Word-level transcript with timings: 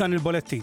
F'dan 0.00 0.14
il-bolettin, 0.16 0.62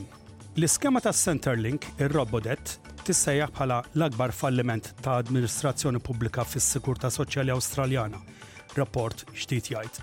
l-iskema 0.58 0.98
ta' 0.98 1.12
Centerlink, 1.14 1.84
ir-robodet, 2.02 2.72
tissejjaħ 3.06 3.52
bħala 3.54 3.78
l-akbar 3.94 4.32
falliment 4.34 4.88
ta' 5.06 5.20
Administrazzjoni 5.22 6.02
Pubblika 6.02 6.42
fis-Sikurta 6.48 7.12
Soċjali 7.14 7.54
Awstraljana, 7.54 8.18
rapport 8.80 9.22
ġdijt 9.38 9.70
jgħid. 9.76 10.02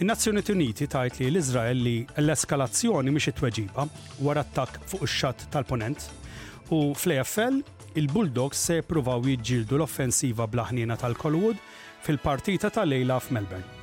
In-Nazzjoni 0.00 0.46
Uniti 0.56 0.88
tajt 0.88 1.20
li 1.20 1.28
l-Izrael 1.28 1.82
li 1.90 1.94
l-eskalazzjoni 2.24 3.12
mhix 3.12 3.34
it-tweġiba 3.34 3.84
wara 4.24 4.46
attakk 4.48 4.80
fuq 4.94 5.04
ix-xatt 5.04 5.50
tal-ponent 5.52 6.08
u 6.72 6.94
fl-EFL 6.96 7.60
il-Bulldogs 8.00 8.64
se 8.70 8.80
pruvaw 8.80 9.28
jiġġieldu 9.28 9.76
l-offensiva 9.76 10.48
blaħnina 10.48 10.96
tal 11.04 11.20
collwood 11.20 11.60
fil-partita 12.08 12.72
tal-lejla 12.72 13.20
f'Melbourne. 13.26 13.77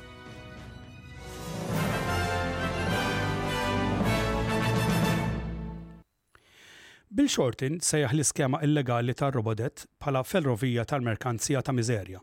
Bil 7.16 7.30
Shorten 7.32 7.78
sejjaħ 7.86 8.12
l-iskema 8.14 8.58
illegali 8.66 9.14
tal-Robodet 9.16 9.86
bħala 10.02 10.20
ferrovija 10.28 10.82
tal-merkanzija 10.90 11.62
ta' 11.64 11.72
miżerja 11.72 12.18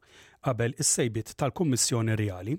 qabel 0.48 0.76
is-sejbit 0.84 1.32
tal-Kummissjoni 1.42 2.14
Reali. 2.20 2.54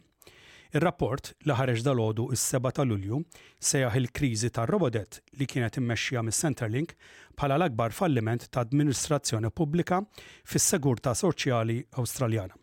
Ir-rapport 0.74 1.28
li 1.46 1.54
ħareġ 1.54 1.84
dalodu 1.86 2.24
is-7 2.34 2.72
ta' 2.80 2.86
Lulju 2.90 3.20
sejjaħ 3.68 4.00
il-kriżi 4.00 4.50
tal-Robodet 4.56 5.20
li 5.38 5.46
kienet 5.52 5.78
immexxija 5.78 6.24
mis 6.26 6.40
centerlink 6.42 6.96
bħala 7.38 7.60
l-akbar 7.60 7.94
falliment 8.00 8.48
ta' 8.50 8.66
administrazzjoni 8.66 9.54
pubblika 9.60 10.00
fis-Segurta 10.42 11.14
Soċjali 11.14 11.78
Awstraljana. 12.02 12.58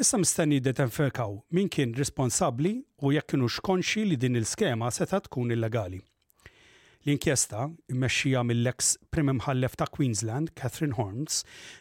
Issa 0.00 0.22
mistenni 0.24 0.62
detenfekaw 0.70 1.36
min 1.58 1.68
kien 1.68 1.92
responsabli 2.00 2.78
u 3.04 3.12
jekk 3.12 3.34
kienux 3.34 3.60
konxi 3.60 4.06
li 4.08 4.16
din 4.16 4.40
il-skema 4.40 4.88
seta 5.00 5.20
tkun 5.28 5.52
illegali. 5.58 6.00
L-inkjesta, 7.00 7.62
immexxija 7.94 8.42
mill-ex 8.44 8.96
prim 9.08 9.30
imħallef 9.32 9.76
ta' 9.80 9.86
Queensland, 9.88 10.50
Catherine 10.52 10.92
Horns, 10.98 11.38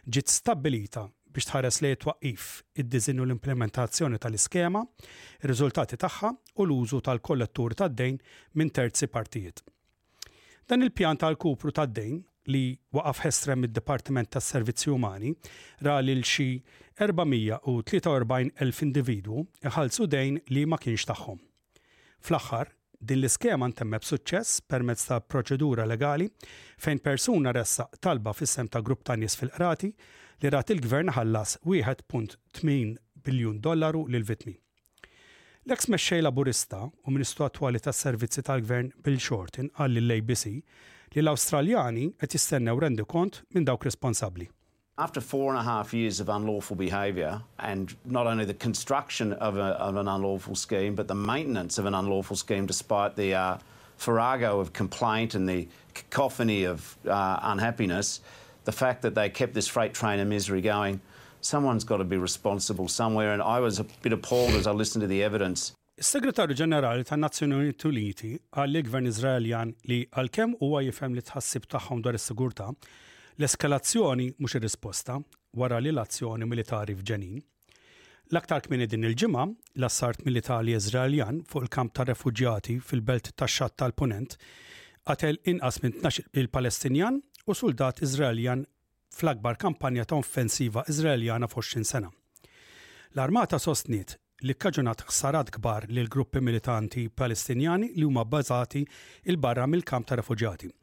ġiet 0.08 0.31
stabbilita 0.31 1.08
biex 1.34 1.50
tħares 1.52 1.81
li 1.84 1.92
twaqqif 2.02 2.45
id-dizinu 2.84 3.25
l-implementazzjoni 3.28 4.16
tal-iskema, 4.23 4.86
ir-riżultati 5.44 6.00
tagħha 6.02 6.31
u 6.31 6.64
l-użu 6.66 7.02
tal-kollettur 7.06 7.75
tad-dejn 7.84 8.16
minn 8.58 8.72
terzi 8.80 9.09
partijiet. 9.12 9.59
Dan 10.70 10.88
il-pjan 10.88 11.20
tal-kupru 11.22 11.75
tad-dejn 11.75 12.23
li 12.56 12.64
waqaf 12.95 13.25
ħesra 13.28 13.59
mid-Dipartiment 13.59 14.31
tas 14.34 14.47
servizzi 14.50 14.88
Umani 14.90 15.36
ra 15.86 16.00
lil 16.02 16.23
xi 16.25 16.50
443.000 17.03 18.56
elf 18.64 18.81
individu 18.88 19.44
iħallsu 19.67 20.08
dejn 20.16 20.40
li 20.56 20.64
ma 20.67 20.80
kienx 20.81 21.12
tagħhom. 21.12 21.44
Fl-aħħar, 22.25 22.70
Din 23.00 23.19
l-iskema 23.22 23.67
ntemme 23.72 23.97
b'suċċess 24.03 24.58
permezz 24.67 25.05
ta' 25.08 25.22
proċedura 25.23 25.86
legali 25.88 26.25
fejn 26.83 27.00
persuna 27.06 27.53
ressaq 27.56 27.95
talba 28.03 28.33
fis-sem 28.36 28.67
ta' 28.67 28.81
grupp 28.83 29.06
ta' 29.08 29.16
nies 29.19 29.38
fil-qrati 29.39 29.89
li 30.44 30.52
rat 30.52 30.73
il-gvern 30.75 31.14
ħallas 31.16 31.56
1.8 31.61 32.66
biljun 33.23 33.61
dollaru 33.64 34.02
lil 34.11 34.28
vitmi. 34.28 34.52
L-eks 35.64 35.88
mexxej 35.95 36.19
laburista 36.28 36.81
u 36.91 37.16
ministru 37.16 37.47
attuali 37.47 37.80
tas 37.80 38.03
servizzi 38.03 38.44
tal-gvern 38.44 38.91
Bill 39.00 39.19
Shorten 39.23 39.72
għal 39.80 40.03
l-ABC 40.03 40.45
li 40.58 41.23
l-Awstraljani 41.23 42.09
qed 42.19 42.36
jistennew 42.36 42.84
rendi 42.84 43.08
kont 43.08 43.45
minn 43.56 43.67
dawk 43.69 43.88
responsabbli. 43.88 44.50
After 45.00 45.22
four 45.22 45.50
and 45.53 45.58
a 45.58 45.64
half 45.64 45.94
years 45.94 46.19
of 46.19 46.28
unlawful 46.28 46.75
behaviour, 46.75 47.41
and 47.57 47.96
not 48.03 48.28
only 48.28 48.44
the 48.44 48.53
construction 48.53 49.31
of, 49.31 49.56
a, 49.56 49.68
of, 49.88 49.96
an 49.96 50.09
unlawful 50.09 50.56
scheme, 50.56 50.94
but 50.94 51.07
the 51.07 51.16
maintenance 51.16 51.78
of 51.78 51.85
an 51.85 51.94
unlawful 51.94 52.35
scheme, 52.35 52.66
despite 52.66 53.16
the 53.16 53.34
uh, 53.34 53.57
farrago 53.97 54.59
of 54.59 54.74
complaint 54.74 55.35
and 55.35 55.47
the 55.47 55.69
cacophony 55.94 56.66
of 56.66 56.97
uh, 57.07 57.40
unhappiness, 57.44 58.19
the 58.66 58.74
fact 58.74 59.01
that 59.03 59.16
they 59.16 59.29
kept 59.29 59.53
this 59.53 59.69
freight 59.69 59.94
train 59.94 60.19
of 60.19 60.28
misery 60.28 60.59
going, 60.59 61.00
someone's 61.40 61.85
got 61.85 61.97
to 61.97 62.03
be 62.03 62.18
responsible 62.18 62.90
somewhere. 62.90 63.31
And 63.31 63.41
I 63.41 63.62
was 63.62 63.79
a 63.79 63.85
bit 64.01 64.12
appalled 64.12 64.51
as 64.53 64.68
I 64.68 64.72
listened 64.72 65.00
to 65.03 65.07
the 65.07 65.24
evidence. 65.24 65.72
Is-Segretarju 65.97 66.56
Ġenerali 66.59 67.06
ta' 67.07 67.16
Nazzjonijiet 67.24 67.88
Uniti 67.88 68.34
għal 68.53 68.84
gvern 68.90 69.07
Iżraeljan 69.13 69.78
li 69.88 70.01
għalkemm 70.19 70.57
huwa 70.59 70.84
jifhem 70.90 71.16
li 71.16 71.24
tħassib 71.31 71.72
tagħhom 71.75 72.03
dwar 72.03 72.19
is-sigurtà, 72.19 72.74
L-eskalazzjoni 73.39 74.33
mhux 74.38 74.57
ir-risposta 74.57 75.13
wara 75.55 75.77
li 75.79 75.94
l-azzjoni 75.94 76.44
militari 76.50 76.91
f'Ġenin. 76.97 77.38
L-aktar 78.35 78.66
kmini 78.66 78.83
din 78.91 79.05
il-ġimgħa, 79.07 79.45
l-assart 79.79 80.25
militari 80.27 80.75
Iżraeljan 80.75 81.39
fuq 81.47 81.63
il-kamp 81.69 81.94
ta' 81.95 82.03
refugjati 82.09 82.75
fil-belt 82.89 83.31
tax-xatt 83.39 83.79
tal-Punent 83.79 84.35
qatel 85.07 85.39
inqas 85.53 85.79
minn 85.81 85.95
12 86.03 86.27
il-Palestinjan 86.41 87.22
u 87.47 87.55
soldat 87.55 88.03
Iżraeljan 88.05 88.66
fl-akbar 89.16 89.56
kampanja 89.63 90.03
ta' 90.11 90.19
offensiva 90.19 90.83
Iżraeljana 90.91 91.47
f'oxrin 91.50 91.88
sena. 91.88 92.11
L-armata 93.16 93.56
sostniet 93.57 94.17
li 94.44 94.53
kkaġunat 94.59 95.07
ħsarat 95.07 95.56
kbar 95.56 95.88
lil 95.88 96.11
gruppi 96.11 96.44
militanti 96.44 97.07
palestinjani 97.09 97.94
li 97.95 98.03
huma 98.06 98.27
bbażati 98.27 98.83
il-barra 99.31 99.66
mill-kamp 99.71 100.11
ta' 100.11 100.19
refugjati. 100.19 100.75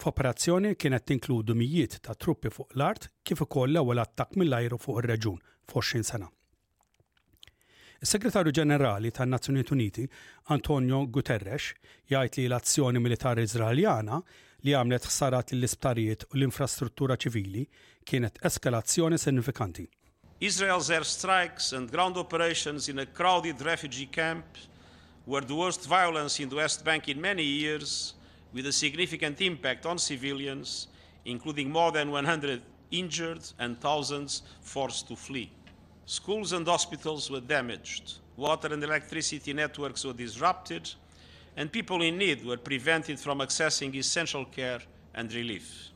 F'operazzjoni 0.00 0.74
kienet 0.74 1.04
tinkludu 1.06 1.54
mijiet 1.54 2.00
ta' 2.02 2.14
truppi 2.18 2.50
fuq 2.50 2.72
l-art 2.74 3.04
kif 3.24 3.38
ukoll 3.46 3.70
l-ewwel 3.72 4.00
attakk 4.02 4.34
mill-ajru 4.40 4.78
fuq 4.82 5.02
ir-reġun 5.02 5.38
f'oxrin 5.70 6.02
sena. 6.08 6.26
Is-Segretarju 8.02 8.52
Ġenerali 8.56 9.12
tan-Nazzjonijiet 9.16 9.70
Uniti 9.72 10.04
Antonio 10.56 10.98
Guterres 11.16 11.68
jgħid 12.10 12.40
li 12.40 12.46
l-azzjoni 12.50 13.02
militari 13.04 13.46
Iżraeljana 13.48 14.18
li 14.66 14.74
għamlet 14.80 15.06
ħsarat 15.10 15.54
lill-isptarijiet 15.54 16.26
u 16.32 16.36
l-infrastruttura 16.40 17.16
ċivili 17.24 17.62
kienet 18.04 18.42
eskalazzjoni 18.50 19.20
sinifikanti. 19.24 19.86
Israel's 20.48 20.90
air 20.90 21.06
strikes 21.14 21.70
and 21.72 21.88
ground 21.94 22.18
operations 22.24 22.90
in 22.92 22.98
a 22.98 23.06
crowded 23.06 23.62
refugee 23.62 24.10
camp 24.18 24.58
were 25.24 25.46
the 25.46 25.54
worst 25.62 25.86
violence 25.94 26.42
in 26.42 26.50
the 26.50 26.56
West 26.60 26.84
Bank 26.84 27.08
in 27.08 27.20
many 27.28 27.46
years 27.46 27.94
with 28.54 28.66
a 28.66 28.72
significant 28.72 29.40
impact 29.40 29.84
on 29.84 29.98
civilians, 29.98 30.88
including 31.24 31.70
more 31.70 31.90
than 31.90 32.10
100 32.10 32.62
injured 32.92 33.42
and 33.58 33.78
thousands 33.80 34.42
forced 34.60 35.08
to 35.08 35.16
flee. 35.16 35.50
Schools 36.06 36.52
and 36.52 36.66
hospitals 36.66 37.30
were 37.30 37.40
damaged, 37.40 38.18
water 38.36 38.72
and 38.72 38.82
electricity 38.84 39.52
networks 39.52 40.04
were 40.04 40.12
disrupted, 40.12 40.88
and 41.56 41.70
people 41.72 42.02
in 42.02 42.16
need 42.18 42.44
were 42.46 42.56
prevented 42.56 43.18
from 43.18 43.40
accessing 43.40 43.94
essential 43.94 44.44
care 44.44 44.80
and 45.14 45.32
relief. 45.34 45.90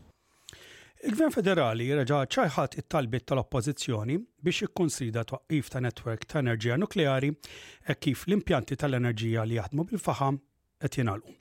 Il-Gvern 1.07 1.31
Federali 1.31 1.87
reġa' 1.95 2.25
ċajħat 2.27 2.75
it 2.81 2.89
talbit 2.91 3.23
tal-Oppożizzjoni 3.31 4.17
biex 4.43 4.65
ikkonsidra 4.67 5.23
twaqqif 5.31 5.71
ta' 5.71 5.83
netwerk 5.85 6.27
ta' 6.27 6.41
enerġija 6.43 6.81
nukleari 6.83 7.31
e 7.31 8.01
kif 8.03 8.25
l-impjanti 8.27 8.81
tal-enerġija 8.83 9.47
li 9.47 9.61
jaħdmu 9.61 9.87
bil-faħam 9.93 10.41
qed 10.83 10.99
jingħalqu. 10.99 11.37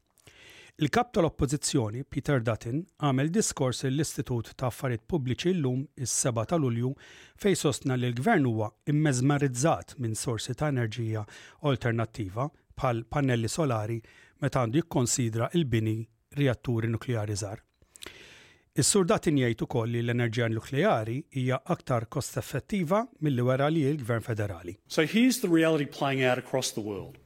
Il-kap 0.77 1.07
tal-oppożizzjoni 1.09 2.03
Peter 2.13 2.37
Dutton 2.43 2.83
għamel 3.01 3.31
diskors 3.33 3.79
l-Istitut 3.89 4.51
ta' 4.59 4.67
Affarijiet 4.67 5.07
Pubbliċi 5.09 5.55
llum 5.57 5.79
is-7 5.97 6.41
ta' 6.51 6.59
Lulju 6.61 6.91
fej 7.41 7.55
sostna 7.57 7.95
li 7.97 8.11
l-Gvern 8.11 8.43
huwa 8.45 8.67
immeżmarizzat 8.93 9.95
minn 9.97 10.13
sorsi 10.15 10.53
ta' 10.53 10.67
enerġija 10.69 11.23
alternattiva 11.69 12.45
bħal 12.77 13.01
pannelli 13.09 13.49
solari 13.49 13.95
meta 14.45 14.61
għandu 14.61 14.83
jikkonsidra 14.83 15.47
il-bini 15.57 15.95
reatturi 16.37 16.91
nukleari 16.93 17.37
żgħar. 17.41 17.63
Is-sur 18.77 19.09
Dutton 19.13 19.39
jgħid 19.41 19.63
ukoll 19.65 19.89
li 19.95 20.03
l-enerġija 20.05 20.51
nukleari 20.59 21.17
hija 21.41 21.57
aktar 21.77 22.05
kost-effettiva 22.05 22.99
milli 23.25 23.47
wara 23.49 23.71
li 23.73 23.81
l-Gvern 23.95 24.21
Federali. 24.29 24.77
So 24.85 25.09
here's 25.15 25.41
the 25.41 25.49
reality 25.49 25.89
playing 25.97 26.21
out 26.21 26.37
across 26.37 26.69
the 26.77 26.85
world. 26.85 27.17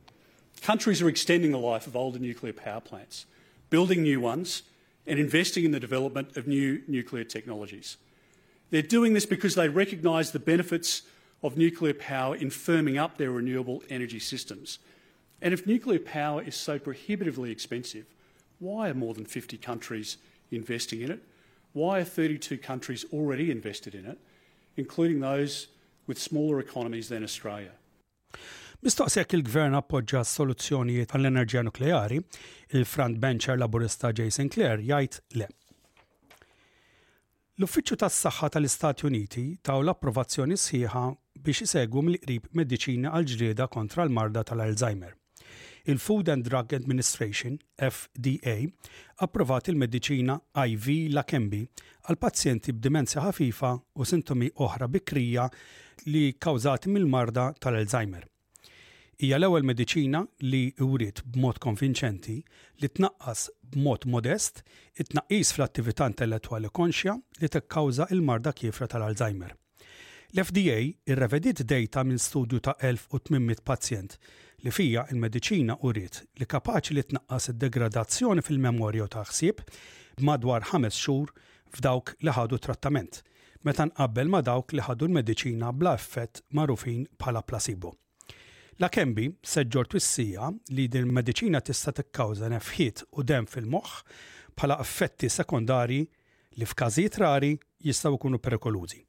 Countries 0.72 1.04
are 1.04 1.12
extending 1.12 1.52
the 1.52 1.60
life 1.68 1.84
of 1.86 2.00
older 2.00 2.24
nuclear 2.28 2.56
power 2.56 2.80
plants. 2.80 3.28
building 3.72 4.04
new 4.04 4.20
ones, 4.20 4.64
and 5.08 5.18
investing 5.18 5.66
in 5.66 5.72
the 5.72 5.80
development 5.80 6.38
of 6.38 6.46
new 6.46 6.84
nuclear 6.88 7.24
technologies. 7.24 7.98
They're 8.70 8.82
doing 8.82 9.14
this 9.14 9.26
because 9.26 9.56
they 9.56 9.70
recognise 9.70 10.32
the 10.32 10.40
benefits 10.40 11.02
of 11.42 11.58
nuclear 11.58 11.94
power 11.94 12.36
in 12.36 12.50
firming 12.50 13.02
up 13.02 13.18
their 13.18 13.32
renewable 13.32 13.82
energy 13.90 14.20
systems. 14.20 14.78
And 15.42 15.54
if 15.54 15.66
nuclear 15.66 16.00
power 16.00 16.44
is 16.44 16.56
so 16.56 16.78
prohibitively 16.78 17.50
expensive, 17.50 18.06
why 18.60 18.90
are 18.90 18.94
more 18.94 19.14
than 19.14 19.26
50 19.26 19.58
countries 19.58 20.18
investing 20.52 21.02
in 21.02 21.10
it? 21.10 21.24
Why 21.74 22.00
are 22.00 22.04
32 22.04 22.58
countries 22.58 23.06
already 23.12 23.50
invested 23.52 23.96
in 23.96 24.06
it, 24.06 24.20
including 24.76 25.22
those 25.22 25.68
with 26.08 26.20
smaller 26.20 26.60
economies 26.60 27.08
than 27.08 27.24
Australia? 27.24 27.72
Mistoqsek 28.82 29.30
il-gvern 29.38 29.76
appoġġa 29.78 30.24
soluzzjonijiet 30.26 31.12
għall-enerġija 31.14 31.62
nukleari, 31.68 32.16
il-front 32.74 33.20
bencher 33.22 33.60
laburista 33.62 34.10
Jason 34.18 34.48
Clare 34.50 34.82
jgħid 34.88 35.20
le. 35.38 35.48
L-Uffiċċju 37.62 37.98
tas-Saħħa 38.02 38.50
tal-Istati 38.56 39.06
Uniti 39.06 39.44
taw 39.62 39.84
l-approvazzjoni 39.86 40.58
sħiħa 40.64 41.04
biex 41.46 41.68
isegwu 41.68 42.02
mill-qrib 42.08 42.48
mediċina 42.58 43.12
għal 43.20 43.28
ġrieda 43.36 43.68
kontra 43.76 44.08
l-marda 44.08 44.42
tal-Alzheimer. 44.50 45.14
Il-Food 45.86 46.34
and 46.34 46.50
Drug 46.50 46.74
Administration, 46.80 47.62
FDA, 47.78 48.56
approvat 49.22 49.70
il-mediċina 49.76 50.40
IV 50.58 50.98
Lakembi 51.20 51.62
għal 52.10 52.18
pazjenti 52.26 52.74
b'dimenzja 52.74 53.30
ħafifa 53.30 53.76
u 54.02 54.10
sintomi 54.10 54.50
oħra 54.58 54.90
bikrija 54.98 55.46
li 56.18 56.32
kawżati 56.34 56.90
mill-marda 56.98 57.52
tal-Alzheimer 57.62 58.26
hija 59.22 59.38
l-ewwel 59.38 59.68
mediċina 59.70 60.24
li 60.50 60.62
wrid 60.82 61.20
b'mod 61.36 61.60
konvinċenti 61.62 62.38
li 62.82 62.88
tnaqqas 62.90 63.44
b'mod 63.76 64.08
modest 64.14 64.64
it-tnaqqis 64.98 65.52
fl-attività 65.54 66.08
intellettwali 66.10 66.72
konxja 66.74 67.14
li 67.42 67.50
tikkawża 67.54 68.08
il-marda 68.16 68.54
kifra 68.58 68.88
tal-Alzheimer. 68.90 69.54
L-FDA 70.34 70.80
irrevedit 71.14 71.62
data 71.70 72.02
minn 72.08 72.18
studju 72.18 72.64
ta' 72.66 72.74
1800 72.82 73.62
pazjent 73.68 74.18
li 74.66 74.74
fija 74.74 75.06
il-mediċina 75.14 75.78
uriet 75.86 76.24
li 76.42 76.50
kapaċi 76.58 76.98
li 76.98 77.06
tnaqqas 77.12 77.52
id-degradazzjoni 77.54 78.48
fil-memorju 78.48 79.10
ta' 79.14 79.28
ħsieb 79.30 79.62
madwar 80.26 80.66
5 80.74 80.98
xhur 80.98 81.30
f'dawk 81.78 82.16
li 82.26 82.34
ħadu 82.40 82.58
trattament, 82.66 83.22
meta 83.62 83.86
nqabbel 83.86 84.34
ma' 84.34 84.42
dawk 84.48 84.74
li 84.74 84.82
ħadu 84.90 85.12
l-mediċina 85.12 85.70
bla 85.78 85.94
effett 86.02 86.42
marufin 86.58 87.06
bħala 87.22 87.46
placebo. 87.46 87.94
La 88.80 88.88
kembi 88.90 89.26
seġġor 89.46 89.88
twissija 89.92 90.48
li 90.72 90.88
din 90.90 91.12
medicina 91.14 91.60
tista' 91.62 91.92
tikkawża 91.98 92.48
nefħiet 92.54 93.04
u 93.20 93.24
dem 93.32 93.46
fil-moħħ 93.46 94.18
bħala 94.56 94.78
effetti 94.84 95.30
sekondari 95.34 95.98
li 96.60 96.66
f'każijiet 96.72 97.18
rari 97.24 97.52
jistgħu 97.90 98.16
jkunu 98.16 98.40
perikolużi. 98.48 99.02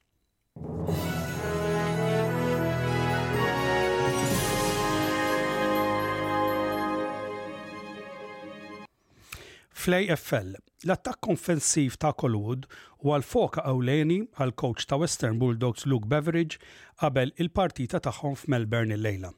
Flej 9.82 10.10
FL, 10.14 10.52
l-attakk 10.86 11.22
konfensiv 11.26 11.96
ta' 11.98 12.12
Colwood 12.14 12.68
u 13.02 13.14
għal-foka 13.16 13.64
awleni 13.66 14.20
għal-coach 14.36 14.86
ta' 14.86 14.98
Western 15.00 15.40
Bulldogs 15.42 15.86
Luke 15.90 16.06
Beveridge 16.12 16.60
qabel 17.02 17.34
il-partita 17.42 17.98
tagħhom 18.02 18.36
f'Melbourne 18.44 18.94
il-lejla 18.98 19.32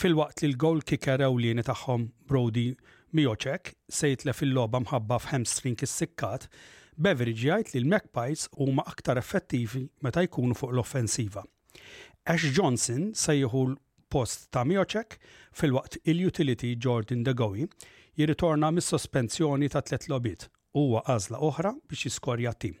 fil-waqt 0.00 0.42
li 0.42 0.48
l-goal 0.52 0.80
kicker 0.88 1.22
ewlieni 1.26 1.64
tagħhom 1.66 2.06
Brody 2.30 2.66
Mioċek 3.18 3.72
se 3.92 4.08
jitlef 4.12 4.40
il-logħba 4.46 4.80
mħabba 4.86 5.18
f'hamstring 5.26 5.82
is-sikkat, 5.86 6.46
Beveridge 6.96 7.46
jgħid 7.48 7.74
li 7.76 7.82
l-Magpies 7.86 8.48
huma 8.62 8.84
aktar 8.88 9.20
effettivi 9.20 9.84
meta 10.04 10.22
jkunu 10.24 10.56
fuq 10.56 10.72
l-offensiva. 10.74 11.42
Ash 12.28 12.48
Johnson 12.56 13.12
se 13.16 13.36
jieħu 13.36 13.64
post 14.12 14.48
ta' 14.52 14.64
Mioċek 14.68 15.18
fil-waqt 15.58 16.00
il-utility 16.12 16.74
Jordan 16.76 17.24
Degowi 17.28 17.68
jirritorna 18.16 18.72
mis-sospensjoni 18.76 19.70
ta' 19.72 19.84
tlet 19.88 20.08
lobit 20.12 20.48
huwa 20.76 21.02
għażla 21.04 21.40
oħra 21.48 21.74
biex 21.88 22.08
jiskorja 22.10 22.52
tim. 22.60 22.76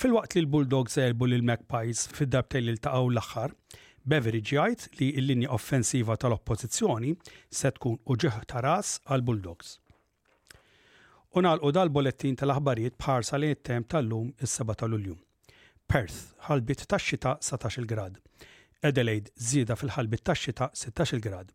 Fil-waqt 0.00 0.34
li 0.38 0.44
l-Bulldogs 0.46 0.96
elbu 0.96 1.28
l 1.28 1.42
Magpies 1.44 2.06
fid 2.08 2.32
dabtej 2.32 2.62
li 2.66 2.72
l-taqaw 2.76 3.10
l-axħar, 3.12 3.52
Beveridge 4.04 4.56
jgħid 4.56 4.86
li 4.98 5.08
l-linja 5.20 5.50
offensiva 5.54 6.16
tal-oppożizzjoni 6.22 7.12
se 7.54 7.70
tkun 7.76 8.00
uġeħ 8.10 8.38
ta' 8.50 8.62
ras 8.64 8.96
għal 9.06 9.22
Bulldogs. 9.28 9.76
u 11.38 11.70
dal-bolettin 11.76 12.34
tal-aħbarijiet 12.40 12.96
bħarsa 12.98 13.38
li 13.38 13.52
jittem 13.52 13.84
tal-lum 13.84 14.32
is-7 14.42 14.74
ta' 14.80 14.86
Lulju. 14.90 15.14
Perth 15.86 16.18
ħalbit 16.48 16.84
tax-xita 16.90 17.36
17 17.40 17.86
grad. 17.92 18.18
Adelaide 18.82 19.30
żieda 19.38 19.76
fil-ħalbit 19.78 20.22
tax-xita 20.26 20.70
16 20.74 21.20
grad. 21.28 21.52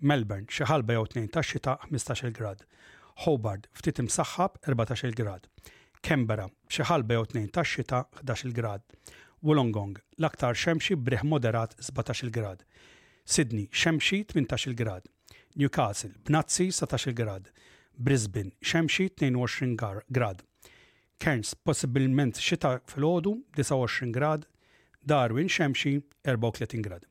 Melbourne 0.00 0.46
xi 0.48 0.64
ħalba 0.70 0.94
jew 0.94 1.06
tnejn 1.12 1.28
tax-xita 1.34 1.74
15 1.90 2.30
grad. 2.38 2.62
Hobart 3.26 3.66
ftit 3.74 3.98
imsaħħab 4.04 4.62
14 4.64 5.18
grad. 5.18 5.48
Canberra 6.06 6.46
xi 6.70 6.86
ħalba 6.86 7.16
jew 7.18 7.26
tnejn 7.34 7.50
tax-xita 7.50 8.04
11 8.22 8.54
grad. 8.54 8.80
Wollongong 9.40 9.96
l-aktar 10.20 10.52
xemxi 10.58 10.94
briħ 11.08 11.22
moderat 11.28 11.72
17 11.80 12.28
grad. 12.34 12.64
Sydney 13.24 13.66
xemxi 13.72 14.22
18 14.34 14.74
grad. 14.80 15.06
Newcastle 15.56 16.12
b'nazzi 16.26 16.68
17 16.72 17.14
grad. 17.16 17.48
Brisbane 17.96 18.52
xemxi 18.60 19.08
22 19.16 19.74
grad. 20.18 20.44
Cairns 21.20 21.54
possibilment 21.54 22.36
xita 22.36 22.78
fil-ħodu 22.92 23.34
29 23.56 24.12
grad. 24.12 24.44
Darwin 25.00 25.48
xemxi 25.48 25.96
34 26.24 26.82
grad. 26.84 27.08